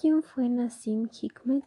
¿Quién 0.00 0.22
fue 0.22 0.48
Nassim 0.48 1.10
Hikmet? 1.10 1.64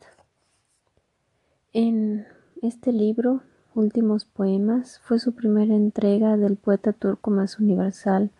En 1.71 2.25
este 2.63 2.91
libro, 2.91 3.43
Últimos 3.75 4.25
Poemas, 4.25 4.99
fue 5.03 5.19
su 5.19 5.35
primera 5.35 5.75
entrega 5.75 6.35
del 6.35 6.55
poeta 6.55 6.93
turco 6.93 7.29
más 7.29 7.59
universal, 7.59 8.31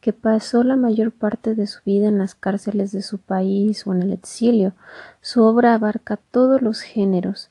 que 0.00 0.12
pasó 0.12 0.62
la 0.62 0.76
mayor 0.76 1.10
parte 1.10 1.56
de 1.56 1.66
su 1.66 1.80
vida 1.84 2.06
en 2.06 2.18
las 2.18 2.36
cárceles 2.36 2.92
de 2.92 3.02
su 3.02 3.18
país 3.18 3.88
o 3.88 3.92
en 3.92 4.02
el 4.02 4.12
exilio. 4.12 4.74
Su 5.20 5.42
obra 5.42 5.74
abarca 5.74 6.16
todos 6.16 6.62
los 6.62 6.82
géneros, 6.82 7.50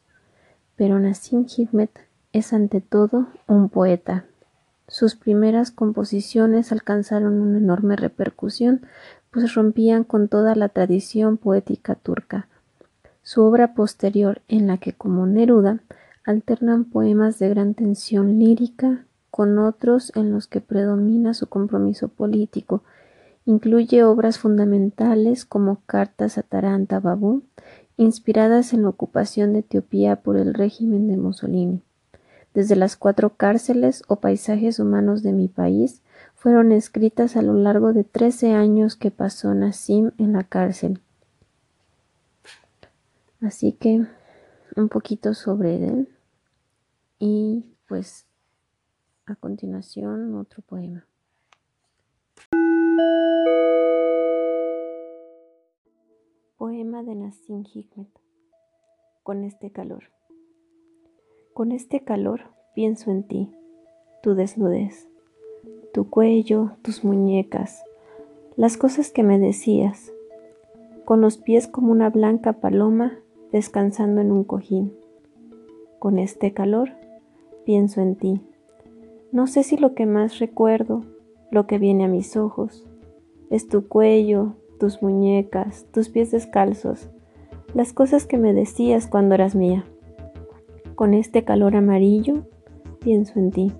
pero 0.77 0.99
Nassim 0.99 1.47
Hikmet 1.47 1.91
es 2.31 2.53
ante 2.53 2.79
todo 2.79 3.27
un 3.45 3.67
poeta. 3.67 4.23
Sus 4.87 5.15
primeras 5.15 5.69
composiciones 5.69 6.71
alcanzaron 6.71 7.41
una 7.41 7.57
enorme 7.57 7.95
repercusión, 7.95 8.87
pues 9.31 9.53
rompían 9.53 10.03
con 10.03 10.27
toda 10.27 10.55
la 10.55 10.69
tradición 10.69 11.37
poética 11.37 11.95
turca. 11.95 12.47
Su 13.21 13.43
obra 13.43 13.73
posterior, 13.73 14.41
en 14.47 14.67
la 14.67 14.77
que 14.77 14.93
como 14.93 15.27
Neruda 15.27 15.79
alternan 16.25 16.85
poemas 16.85 17.39
de 17.39 17.49
gran 17.49 17.73
tensión 17.73 18.39
lírica 18.39 19.05
con 19.29 19.59
otros 19.59 20.11
en 20.15 20.31
los 20.31 20.47
que 20.47 20.61
predomina 20.61 21.33
su 21.33 21.47
compromiso 21.47 22.07
político, 22.07 22.83
incluye 23.45 24.03
obras 24.03 24.39
fundamentales 24.39 25.45
como 25.45 25.81
Cartas 25.85 26.37
a 26.37 26.43
Taranta 26.43 26.99
Babú, 26.99 27.43
inspiradas 27.97 28.73
en 28.73 28.83
la 28.83 28.89
ocupación 28.89 29.53
de 29.53 29.59
Etiopía 29.59 30.17
por 30.17 30.37
el 30.37 30.53
régimen 30.53 31.07
de 31.07 31.17
Mussolini. 31.17 31.81
Desde 32.53 32.75
las 32.75 32.95
cuatro 32.95 33.31
cárceles 33.35 34.03
o 34.07 34.17
paisajes 34.17 34.79
humanos 34.79 35.21
de 35.21 35.33
mi 35.33 35.47
país 35.47 36.01
fueron 36.39 36.71
escritas 36.71 37.35
a 37.35 37.41
lo 37.41 37.53
largo 37.53 37.91
de 37.91 38.05
trece 38.05 38.53
años 38.53 38.95
que 38.95 39.11
pasó 39.11 39.53
Nassim 39.53 40.11
en 40.17 40.31
la 40.31 40.45
cárcel. 40.45 41.01
Así 43.41 43.73
que 43.73 44.05
un 44.77 44.87
poquito 44.87 45.33
sobre 45.33 45.75
él 45.75 46.07
y 47.19 47.65
pues 47.89 48.25
a 49.25 49.35
continuación 49.35 50.33
otro 50.35 50.61
poema. 50.61 51.05
Poema 56.57 57.03
de 57.03 57.15
Nassim 57.15 57.65
Hikmet. 57.65 58.07
Con 59.23 59.43
este 59.43 59.73
calor. 59.73 60.05
Con 61.53 61.73
este 61.73 62.05
calor 62.05 62.43
pienso 62.73 63.11
en 63.11 63.27
ti, 63.27 63.53
tu 64.23 64.35
desnudez, 64.35 65.09
tu 65.93 66.09
cuello, 66.09 66.71
tus 66.81 67.03
muñecas, 67.03 67.83
las 68.55 68.77
cosas 68.77 69.11
que 69.11 69.23
me 69.23 69.39
decías, 69.39 70.11
con 71.05 71.21
los 71.21 71.37
pies 71.37 71.67
como 71.67 71.91
una 71.91 72.09
blanca 72.09 72.53
paloma 72.53 73.17
descansando 73.51 74.21
en 74.21 74.31
un 74.31 74.43
cojín. 74.43 74.93
Con 75.97 76.19
este 76.19 76.53
calor 76.53 76.91
pienso 77.65 78.01
en 78.01 78.15
ti. 78.15 78.41
No 79.31 79.47
sé 79.47 79.63
si 79.63 79.77
lo 79.77 79.95
que 79.95 80.05
más 80.05 80.39
recuerdo, 80.39 81.03
lo 81.51 81.65
que 81.65 81.79
viene 81.79 82.05
a 82.05 82.07
mis 82.07 82.37
ojos, 82.37 82.85
es 83.49 83.67
tu 83.67 83.87
cuello, 83.87 84.53
tus 84.79 85.01
muñecas, 85.01 85.85
tus 85.91 86.09
pies 86.09 86.31
descalzos, 86.31 87.09
las 87.73 87.93
cosas 87.93 88.25
que 88.25 88.37
me 88.37 88.53
decías 88.53 89.07
cuando 89.07 89.35
eras 89.35 89.55
mía. 89.55 89.85
Con 90.95 91.13
este 91.13 91.43
calor 91.43 91.75
amarillo, 91.75 92.43
pienso 92.99 93.39
en 93.39 93.51
ti, 93.51 93.73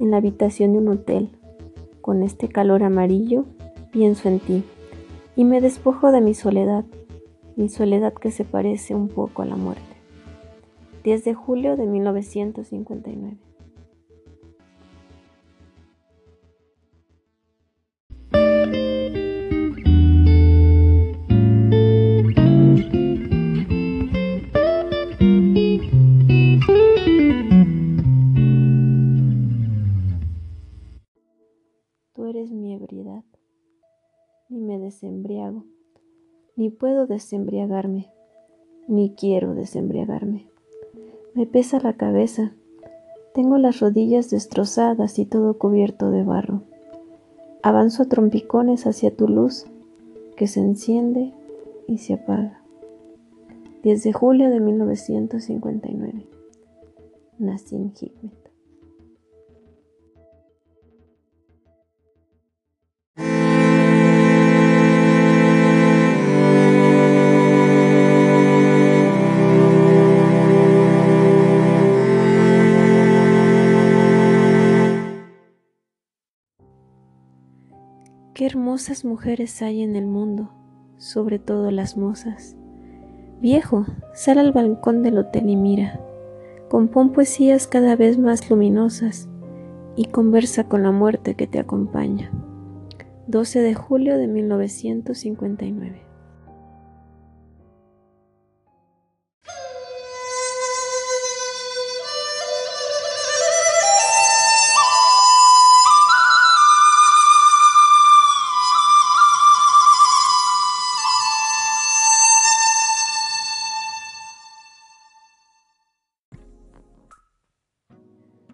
en 0.00 0.10
la 0.10 0.16
habitación 0.16 0.72
de 0.72 0.78
un 0.78 0.88
hotel. 0.88 1.30
Con 2.00 2.22
este 2.22 2.48
calor 2.48 2.82
amarillo, 2.82 3.44
pienso 3.92 4.28
en 4.28 4.40
ti, 4.40 4.64
y 5.36 5.44
me 5.44 5.60
despojo 5.60 6.10
de 6.10 6.20
mi 6.20 6.34
soledad, 6.34 6.84
mi 7.56 7.68
soledad 7.68 8.14
que 8.14 8.30
se 8.30 8.44
parece 8.44 8.94
un 8.94 9.08
poco 9.08 9.42
a 9.42 9.46
la 9.46 9.56
muerte. 9.56 9.82
10 11.04 11.24
de 11.24 11.34
julio 11.34 11.76
de 11.76 11.86
1959. 11.86 13.49
Ni 34.50 34.60
me 34.60 34.78
desembriago, 34.78 35.64
ni 36.56 36.70
puedo 36.70 37.06
desembriagarme, 37.06 38.10
ni 38.88 39.14
quiero 39.14 39.54
desembriagarme. 39.54 40.48
Me 41.34 41.46
pesa 41.46 41.78
la 41.78 41.96
cabeza, 41.96 42.52
tengo 43.32 43.58
las 43.58 43.78
rodillas 43.78 44.28
destrozadas 44.28 45.20
y 45.20 45.24
todo 45.24 45.56
cubierto 45.56 46.10
de 46.10 46.24
barro. 46.24 46.62
Avanzo 47.62 48.02
a 48.02 48.06
trompicones 48.06 48.86
hacia 48.86 49.14
tu 49.14 49.28
luz, 49.28 49.66
que 50.36 50.48
se 50.48 50.60
enciende 50.60 51.32
y 51.86 51.98
se 51.98 52.14
apaga. 52.14 52.60
10 53.84 54.02
de 54.02 54.12
julio 54.12 54.50
de 54.50 54.60
1959. 54.60 56.26
Nassim 57.38 57.92
Hikmet. 57.98 58.39
Qué 78.40 78.46
hermosas 78.46 79.04
mujeres 79.04 79.60
hay 79.60 79.82
en 79.82 79.96
el 79.96 80.06
mundo, 80.06 80.48
sobre 80.96 81.38
todo 81.38 81.70
las 81.70 81.98
mozas. 81.98 82.56
Viejo, 83.42 83.84
sal 84.14 84.38
al 84.38 84.52
balcón 84.52 85.02
del 85.02 85.18
hotel 85.18 85.50
y 85.50 85.56
mira. 85.56 86.00
Compón 86.70 87.12
poesías 87.12 87.66
cada 87.66 87.96
vez 87.96 88.16
más 88.16 88.48
luminosas 88.48 89.28
y 89.94 90.06
conversa 90.06 90.64
con 90.64 90.82
la 90.82 90.90
muerte 90.90 91.34
que 91.34 91.46
te 91.46 91.58
acompaña. 91.58 92.30
12 93.26 93.60
de 93.60 93.74
julio 93.74 94.16
de 94.16 94.26
1959 94.26 96.09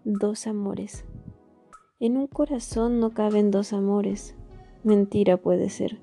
Dos 0.09 0.47
amores. 0.47 1.05
En 1.99 2.17
un 2.17 2.29
corazón 2.29 3.01
no 3.01 3.11
caben 3.11 3.51
dos 3.51 3.73
amores. 3.73 4.37
Mentira 4.85 5.37
puede 5.37 5.69
ser. 5.69 6.01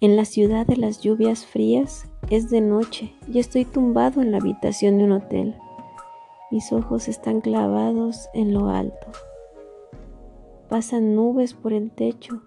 En 0.00 0.14
la 0.14 0.24
ciudad 0.24 0.64
de 0.64 0.76
las 0.76 1.00
lluvias 1.00 1.44
frías 1.44 2.08
es 2.30 2.50
de 2.50 2.60
noche 2.60 3.16
y 3.26 3.40
estoy 3.40 3.64
tumbado 3.64 4.22
en 4.22 4.30
la 4.30 4.38
habitación 4.38 4.98
de 4.98 5.04
un 5.06 5.10
hotel. 5.10 5.56
Mis 6.52 6.70
ojos 6.70 7.08
están 7.08 7.40
clavados 7.40 8.28
en 8.32 8.54
lo 8.54 8.68
alto. 8.68 9.08
Pasan 10.68 11.16
nubes 11.16 11.52
por 11.52 11.72
el 11.72 11.90
techo, 11.90 12.42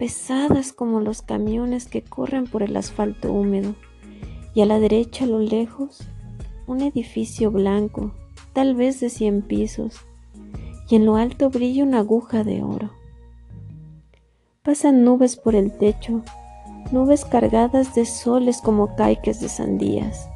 pesadas 0.00 0.72
como 0.72 0.98
los 0.98 1.22
camiones 1.22 1.86
que 1.86 2.02
corren 2.02 2.48
por 2.48 2.64
el 2.64 2.76
asfalto 2.76 3.32
húmedo. 3.32 3.76
Y 4.52 4.62
a 4.62 4.66
la 4.66 4.80
derecha, 4.80 5.26
a 5.26 5.28
lo 5.28 5.38
lejos, 5.38 6.00
un 6.66 6.80
edificio 6.80 7.52
blanco 7.52 8.10
tal 8.56 8.74
vez 8.74 9.00
de 9.00 9.10
cien 9.10 9.42
pisos, 9.42 10.00
y 10.88 10.96
en 10.96 11.04
lo 11.04 11.16
alto 11.16 11.50
brilla 11.50 11.84
una 11.84 11.98
aguja 11.98 12.42
de 12.42 12.62
oro. 12.62 12.90
Pasan 14.62 15.04
nubes 15.04 15.36
por 15.36 15.54
el 15.54 15.76
techo, 15.76 16.22
nubes 16.90 17.26
cargadas 17.26 17.94
de 17.94 18.06
soles 18.06 18.62
como 18.62 18.96
caiques 18.96 19.40
de 19.40 19.50
sandías. 19.50 20.26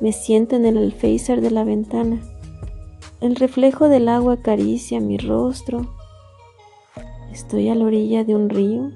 Me 0.00 0.12
siento 0.12 0.54
en 0.54 0.66
el 0.66 0.78
alféizar 0.78 1.40
de 1.40 1.50
la 1.50 1.64
ventana. 1.64 2.20
El 3.20 3.34
reflejo 3.34 3.88
del 3.88 4.08
agua 4.08 4.34
acaricia 4.34 5.00
mi 5.00 5.18
rostro. 5.18 5.92
¿Estoy 7.32 7.70
a 7.70 7.74
la 7.74 7.86
orilla 7.86 8.22
de 8.22 8.36
un 8.36 8.50
río? 8.50 8.92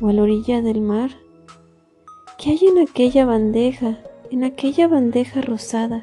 ¿O 0.00 0.08
a 0.08 0.14
la 0.14 0.22
orilla 0.22 0.62
del 0.62 0.80
mar? 0.80 1.10
¿Qué 2.38 2.52
hay 2.52 2.60
en 2.66 2.78
aquella 2.78 3.26
bandeja, 3.26 3.98
en 4.30 4.42
aquella 4.42 4.88
bandeja 4.88 5.42
rosada? 5.42 6.02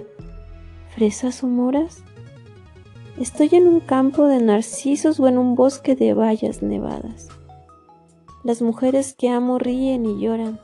Fresas 0.98 1.44
o 1.44 1.48
moras? 1.48 2.04
Estoy 3.20 3.50
en 3.52 3.68
un 3.68 3.82
campo 3.82 4.26
de 4.26 4.42
narcisos 4.42 5.20
o 5.20 5.28
en 5.28 5.38
un 5.38 5.54
bosque 5.54 5.96
de 5.96 6.16
bayas 6.16 6.64
nevadas. 6.64 7.28
Las 8.44 8.64
mujeres 8.64 9.14
que 9.14 9.30
amo 9.30 9.60
ríen 9.60 10.08
y 10.08 10.20
lloran. 10.20 10.60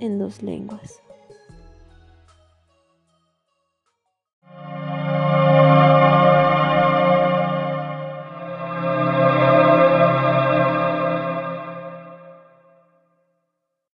en 0.00 0.18
dos 0.18 0.42
lenguas. 0.42 1.00